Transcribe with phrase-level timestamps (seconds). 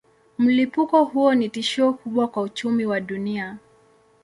[0.37, 3.57] Mlipuko huo ni tishio kubwa kwa uchumi wa dunia.